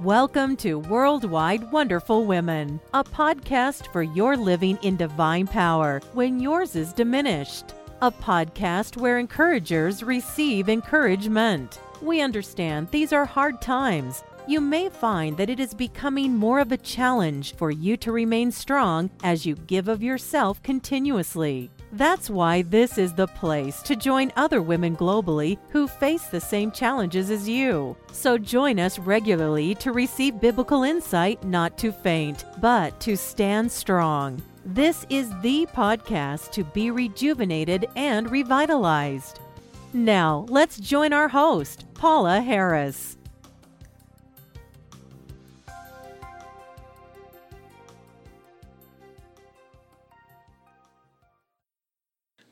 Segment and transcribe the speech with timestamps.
[0.00, 6.74] Welcome to Worldwide Wonderful Women, a podcast for your living in divine power when yours
[6.74, 7.66] is diminished.
[8.02, 11.80] A podcast where encouragers receive encouragement.
[12.02, 14.24] We understand these are hard times.
[14.46, 18.52] You may find that it is becoming more of a challenge for you to remain
[18.52, 21.70] strong as you give of yourself continuously.
[21.92, 26.70] That's why this is the place to join other women globally who face the same
[26.70, 27.96] challenges as you.
[28.12, 34.42] So join us regularly to receive biblical insight not to faint, but to stand strong.
[34.66, 39.40] This is the podcast to be rejuvenated and revitalized.
[39.94, 43.16] Now, let's join our host, Paula Harris.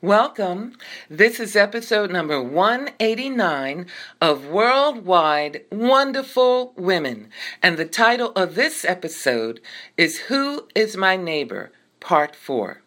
[0.03, 0.73] Welcome.
[1.09, 3.85] This is episode number 189
[4.19, 7.29] of Worldwide Wonderful Women.
[7.61, 9.61] And the title of this episode
[9.95, 11.71] is Who is My Neighbor?
[12.01, 12.81] Part 4.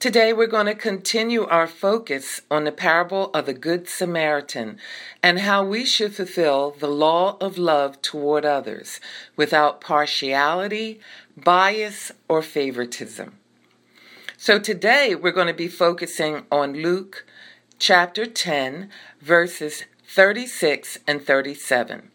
[0.00, 4.78] Today we're going to continue our focus on the parable of the Good Samaritan
[5.22, 8.98] and how we should fulfill the law of love toward others
[9.36, 10.98] without partiality,
[11.36, 13.38] bias, or favoritism.
[14.42, 17.24] So today we're going to be focusing on Luke
[17.78, 18.90] chapter 10,
[19.20, 22.10] verses 36 and 37.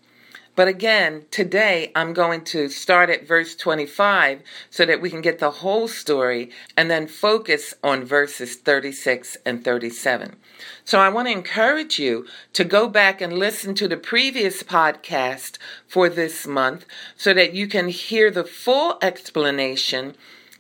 [0.54, 5.40] But again, today I'm going to start at verse 25 so that we can get
[5.40, 10.36] the whole story and then focus on verses 36 and 37.
[10.84, 15.60] So I want to encourage you to go back and listen to the previous podcast
[15.88, 20.14] for this month so that you can hear the full explanation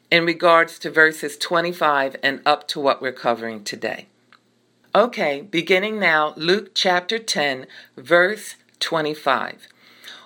[0.09, 4.07] in regards to verses 25 and up to what we're covering today.
[4.95, 9.67] Okay, beginning now, Luke chapter 10, verse 25.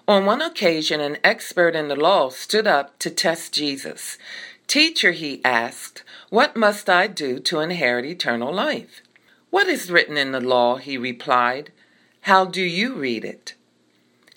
[0.07, 4.17] On one occasion, an expert in the law stood up to test Jesus.
[4.67, 9.01] Teacher, he asked, what must I do to inherit eternal life?
[9.49, 10.77] What is written in the law?
[10.77, 11.73] He replied.
[12.21, 13.53] How do you read it?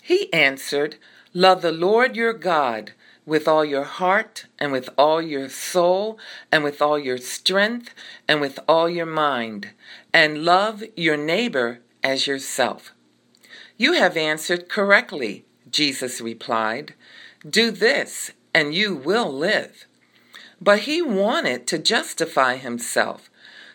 [0.02, 0.96] He answered,
[1.32, 2.94] Love the Lord your God
[3.26, 6.18] with all your heart and with all your soul
[6.52, 7.94] and with all your strength
[8.28, 9.70] and with all your mind,
[10.12, 12.92] and love your neighbor as yourself.
[13.76, 16.94] You have answered correctly, Jesus replied.
[17.48, 19.86] Do this, and you will live.
[20.60, 23.28] But he wanted to justify himself,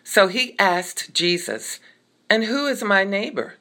[0.04, 1.80] so he asked Jesus,
[2.30, 3.56] And who is my neighbor?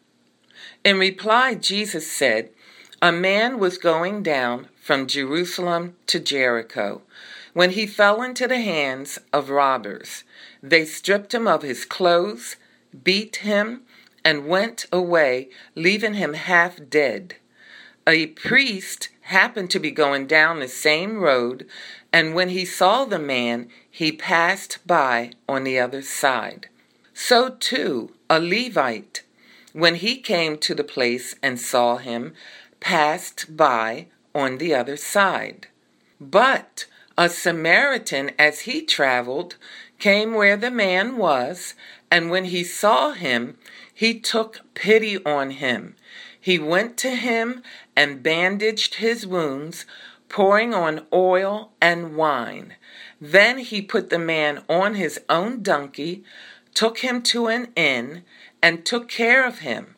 [0.85, 2.51] In reply, Jesus said,
[3.03, 7.03] A man was going down from Jerusalem to Jericho
[7.53, 10.25] when he fell into the hands of robbers.
[10.63, 12.57] They stripped him of his clothes,
[13.05, 13.83] beat him,
[14.25, 17.35] and went away, leaving him half dead.
[18.07, 21.67] A priest happened to be going down the same road,
[22.11, 26.67] and when he saw the man, he passed by on the other side.
[27.13, 29.23] So too, a Levite,
[29.75, 32.33] when he came to the place and saw him,
[32.81, 35.69] passed by on the other side.
[36.21, 39.57] But a Samaritan, as he traveled,
[39.99, 41.75] came where the man was,
[42.11, 43.59] and when he saw him,
[43.93, 45.97] he took pity on him.
[46.41, 47.63] He went to him
[47.97, 49.85] and bandaged his wounds,
[50.29, 52.75] pouring on oil and wine.
[53.21, 56.23] Then he put the man on his own donkey,
[56.75, 58.23] took him to an inn,
[58.63, 59.97] and took care of him.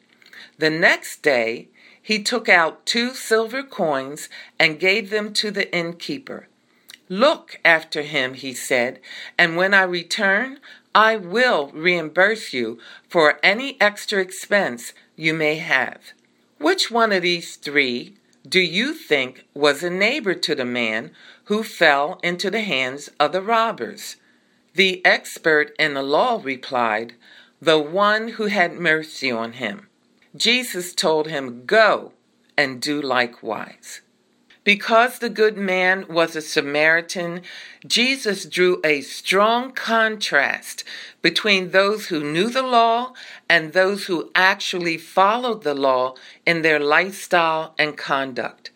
[0.59, 1.69] The next day
[2.11, 4.29] he took out two silver coins
[4.59, 6.49] and gave them to the innkeeper.
[7.09, 8.99] Look after him, he said,
[9.39, 10.59] and when I return,
[10.93, 16.01] I will reimburse you for any extra expense you may have.
[16.59, 21.13] Which one of these three do you think was a neighbor to the man
[21.45, 24.17] who fell into the hands of the robbers?
[24.75, 27.15] The expert in the law replied,
[27.63, 29.87] The one who had mercy on him.
[30.37, 32.13] Jesus told him, Go
[32.57, 34.01] and do likewise.
[34.63, 37.41] Because the good man was a Samaritan,
[37.87, 40.85] Jesus drew a strong contrast
[41.23, 43.15] between those who knew the law
[43.49, 46.15] and those who actually followed the law
[46.45, 48.71] in their lifestyle and conduct.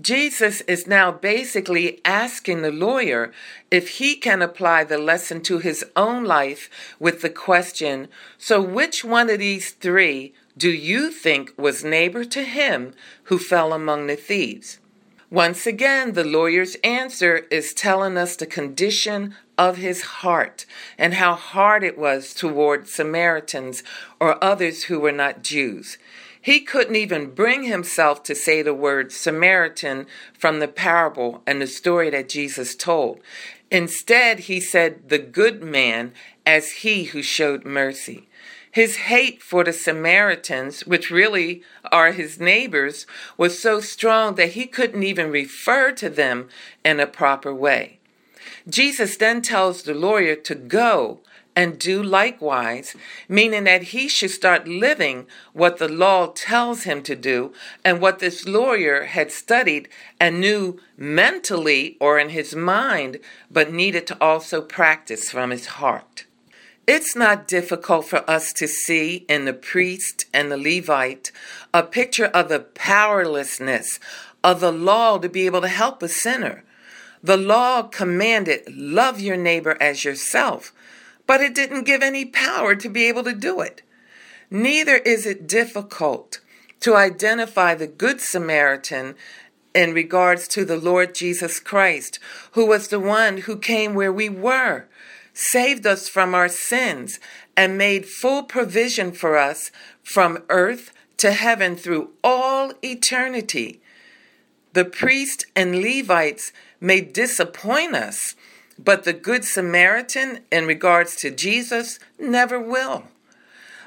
[0.00, 3.32] Jesus is now basically asking the lawyer
[3.70, 8.08] if he can apply the lesson to his own life with the question
[8.38, 12.92] So, which one of these three do you think was neighbor to him
[13.24, 14.78] who fell among the thieves?
[15.30, 20.66] Once again, the lawyer's answer is telling us the condition of his heart
[20.98, 23.82] and how hard it was toward Samaritans
[24.20, 25.96] or others who were not Jews.
[26.38, 30.06] He couldn't even bring himself to say the word Samaritan
[30.38, 33.20] from the parable and the story that Jesus told.
[33.70, 36.12] Instead, he said the good man
[36.44, 38.28] as he who showed mercy.
[38.72, 43.04] His hate for the Samaritans, which really are his neighbors,
[43.36, 46.48] was so strong that he couldn't even refer to them
[46.84, 47.98] in a proper way.
[48.68, 51.20] Jesus then tells the lawyer to go
[51.56, 52.94] and do likewise,
[53.28, 57.52] meaning that he should start living what the law tells him to do
[57.84, 59.88] and what this lawyer had studied
[60.20, 63.18] and knew mentally or in his mind,
[63.50, 66.24] but needed to also practice from his heart.
[66.92, 71.30] It's not difficult for us to see in the priest and the Levite
[71.72, 74.00] a picture of the powerlessness
[74.42, 76.64] of the law to be able to help a sinner.
[77.22, 80.72] The law commanded, love your neighbor as yourself
[81.28, 83.82] but it didn't give any power to be able to do it.
[84.50, 86.40] Neither is it difficult
[86.80, 89.14] to identify the Good Samaritan
[89.72, 92.18] in regards to the Lord Jesus Christ,
[92.54, 94.88] who was the one who came where we were,
[95.40, 97.18] saved us from our sins,
[97.56, 99.70] and made full provision for us
[100.02, 103.80] from earth to heaven through all eternity.
[104.72, 108.34] The priests and Levites may disappoint us
[108.82, 113.04] but the Good Samaritan, in regards to Jesus, never will.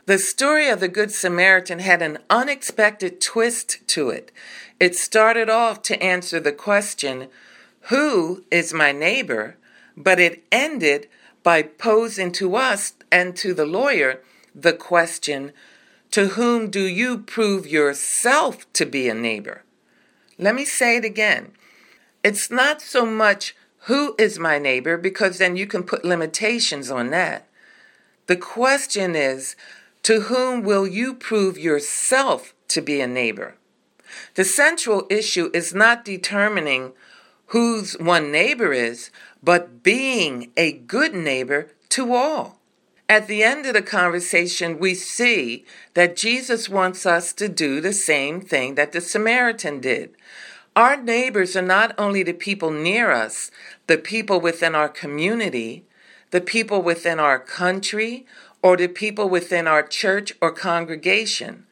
[0.06, 4.32] The story of the Good Samaritan had an unexpected twist to it.
[4.80, 7.30] It started off to answer the question,
[7.90, 9.56] Who is my neighbor?
[9.98, 11.08] But it ended
[11.44, 14.22] by posing to us and to the lawyer
[14.56, 15.52] the question,
[16.12, 19.64] To whom do you prove yourself to be a neighbor?
[20.38, 21.52] Let me say it again.
[22.24, 23.56] It's not so much
[23.86, 24.98] who is my neighbor?
[24.98, 27.48] Because then you can put limitations on that.
[28.28, 29.58] The question is,
[30.04, 33.56] to whom will you prove yourself to be a neighbor?
[34.36, 36.94] The central issue is not determining
[37.54, 39.12] whose one neighbor is,
[39.44, 42.60] but being a good neighbor to all.
[43.08, 45.64] At the end of the conversation, we see
[45.94, 50.16] that Jesus wants us to do the same thing that the Samaritan did.
[50.76, 53.52] Our neighbors are not only the people near us,
[53.86, 55.86] the people within our community,
[56.32, 58.26] the people within our country,
[58.64, 61.68] or the people within our church or congregation.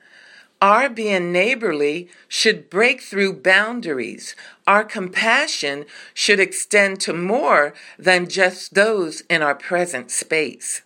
[0.61, 4.35] Our being neighborly should break through boundaries.
[4.67, 10.83] Our compassion should extend to more than just those in our present space.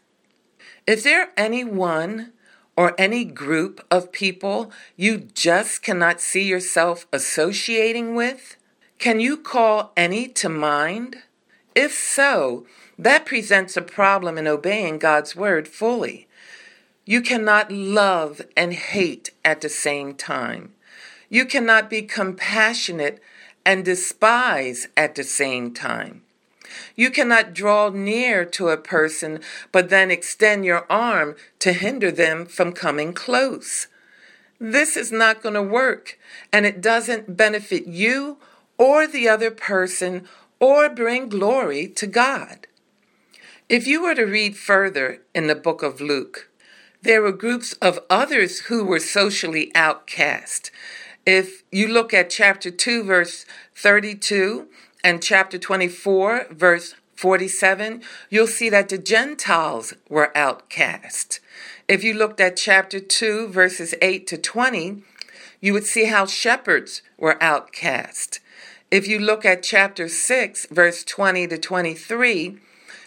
[0.87, 2.31] Is there anyone
[2.77, 8.55] or any group of people you just cannot see yourself associating with?
[8.97, 11.17] Can you call any to mind?
[11.75, 12.65] If so,
[12.97, 16.27] that presents a problem in obeying God's word fully.
[17.05, 20.73] You cannot love and hate at the same time.
[21.29, 23.21] You cannot be compassionate
[23.63, 26.23] and despise at the same time.
[26.95, 29.39] You cannot draw near to a person
[29.71, 33.87] but then extend your arm to hinder them from coming close.
[34.59, 36.17] This is not going to work,
[36.51, 38.37] and it doesn't benefit you
[38.77, 40.27] or the other person
[40.59, 42.65] or bring glory to God.
[43.69, 46.49] If you were to read further in the book of Luke,
[47.05, 50.71] there were groups of others who were socially outcast.
[51.23, 54.67] If you look at chapter 2, verse 32,
[55.03, 58.01] and chapter 24, verse 47,
[58.31, 61.39] you'll see that the Gentiles were outcast.
[61.87, 65.03] If you looked at chapter 2, verses 8 to 20,
[65.61, 68.39] you would see how shepherds were outcast.
[68.89, 72.57] If you look at chapter 6, verse 20 to 23,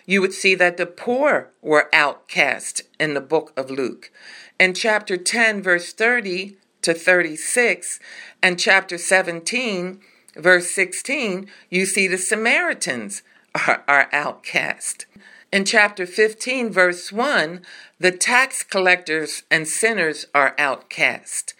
[0.09, 4.11] you would see that the poor were outcast in the book of Luke.
[4.59, 8.01] In chapter 10, verse 30 to 36,
[8.43, 10.01] and chapter 17,
[10.35, 13.23] verse 16, you see the Samaritans
[13.55, 15.05] are, are outcast.
[15.53, 17.61] In chapter 15, verse 1,
[18.01, 21.53] the tax collectors and sinners are outcast.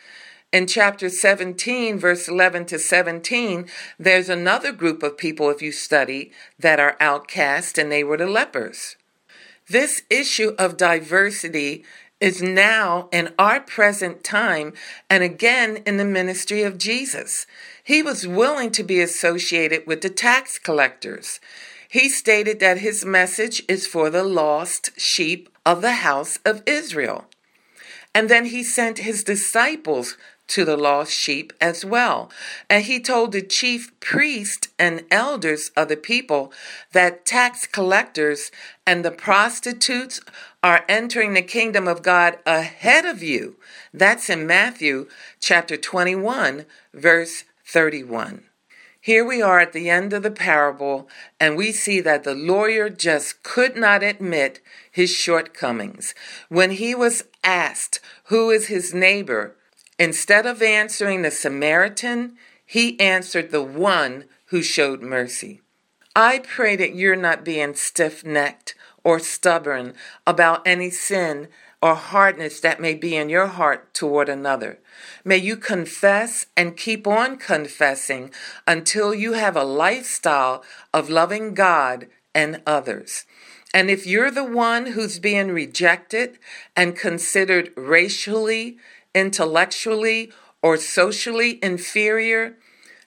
[0.51, 3.67] In chapter 17, verse 11 to 17,
[3.99, 8.27] there's another group of people, if you study, that are outcast, and they were the
[8.27, 8.97] lepers.
[9.69, 11.85] This issue of diversity
[12.19, 14.73] is now in our present time
[15.11, 17.47] and again in the ministry of Jesus.
[17.85, 21.41] He was willing to be associated with the tax collectors.
[21.91, 27.27] He stated that his message is for the lost sheep of the house of Israel.
[28.15, 30.17] And then he sent his disciples
[30.49, 32.31] to the lost sheep as well.
[32.69, 36.53] And he told the chief priest and elders of the people
[36.93, 38.51] that tax collectors
[38.87, 40.21] and the prostitutes
[40.63, 43.57] are entering the kingdom of God ahead of you.
[43.95, 45.09] That's in Matthew
[45.41, 48.43] chapter 21, verse 31.
[49.01, 52.91] Here we are at the end of the parable, and we see that the lawyer
[52.91, 56.15] just could not admit his shortcomings.
[56.49, 59.55] When he was asked who is his neighbor,
[59.99, 65.61] instead of answering the Samaritan, he answered the one who showed mercy.
[66.15, 68.75] I pray that you're not being stiff necked
[69.05, 69.95] or stubborn
[70.27, 71.49] about any sin
[71.81, 74.81] or hardness that may be in your heart toward another.
[75.25, 78.33] May you confess and keep on confessing
[78.67, 83.25] until you have a lifestyle of loving God and others.
[83.73, 86.39] And if you're the one who's being rejected
[86.75, 88.79] and considered racially,
[89.15, 92.57] intellectually, or socially inferior,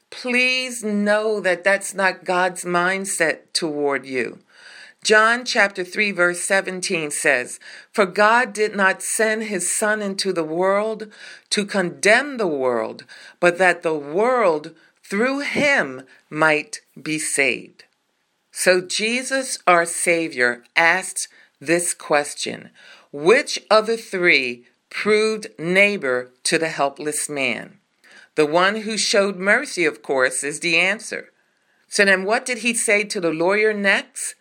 [0.10, 4.39] please know that that's not God's mindset toward you.
[5.03, 7.60] John chapter 3 verse 17 says,
[7.91, 11.12] For God did not send his son into the world
[11.50, 13.05] to condemn the world,
[13.39, 17.86] but that the world through him might be saved.
[18.51, 21.27] So Jesus, our Savior, asked
[21.60, 22.70] this question
[23.12, 27.79] Which of the three proved neighbor to the helpless man?
[28.36, 31.31] The one who showed mercy, of course, is the answer.
[31.88, 34.36] So then, what did he say to the lawyer next?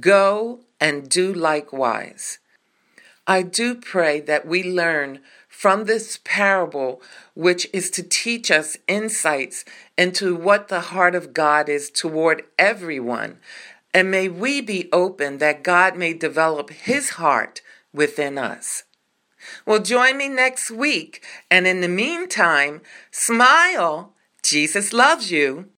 [0.00, 2.38] Go and do likewise.
[3.26, 7.00] I do pray that we learn from this parable,
[7.34, 9.64] which is to teach us insights
[9.96, 13.38] into what the heart of God is toward everyone.
[13.94, 18.82] And may we be open that God may develop his heart within us.
[19.66, 21.24] Well, join me next week.
[21.50, 24.14] And in the meantime, smile.
[24.42, 25.70] Jesus loves you.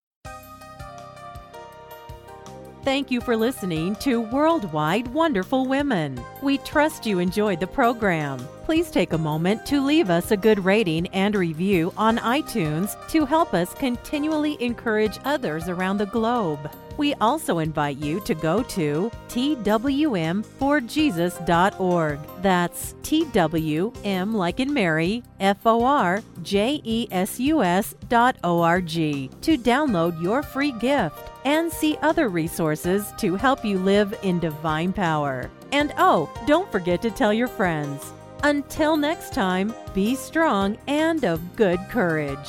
[2.87, 6.23] Thank you for listening to Worldwide Wonderful Women.
[6.41, 8.39] We trust you enjoyed the program.
[8.65, 13.25] Please take a moment to leave us a good rating and review on iTunes to
[13.25, 16.71] help us continually encourage others around the globe.
[16.97, 22.19] We also invite you to go to twmforjesus.org.
[22.43, 28.63] That's TWM like in Mary, F O R J E S U S dot O
[28.63, 34.19] R G to download your free gift and see other resources to help you live
[34.23, 35.51] in divine power.
[35.73, 38.13] And oh, don't forget to tell your friends.
[38.43, 42.49] Until next time, be strong and of good courage.